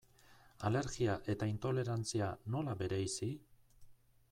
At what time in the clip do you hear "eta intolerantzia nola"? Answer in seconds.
1.33-2.77